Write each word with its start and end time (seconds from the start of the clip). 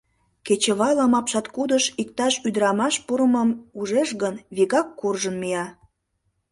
Кечывалым 0.45 1.13
апшаткудыш 1.19 1.85
иктаж 2.01 2.33
ӱдырамаш 2.47 2.95
пурымым 3.05 3.49
ужеш 3.79 4.09
гын, 4.21 4.35
вигак 4.55 4.87
куржын 4.99 5.35
мия. 5.41 5.65